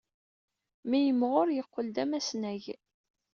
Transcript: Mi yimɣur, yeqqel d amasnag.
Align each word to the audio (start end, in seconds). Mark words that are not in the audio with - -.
Mi 0.87 0.99
yimɣur, 1.05 1.47
yeqqel 1.51 1.87
d 1.95 1.97
amasnag. 2.03 2.63